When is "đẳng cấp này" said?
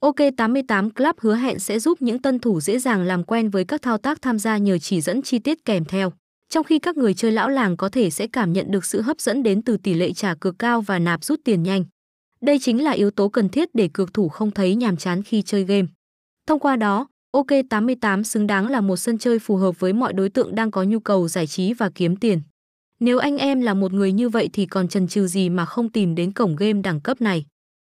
26.82-27.44